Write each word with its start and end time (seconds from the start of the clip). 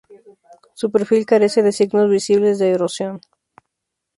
Su 0.73 0.89
perfil 0.89 1.27
carece 1.27 1.61
de 1.61 1.71
signos 1.71 2.09
visibles 2.09 2.57
de 2.57 2.71
erosión. 2.71 3.21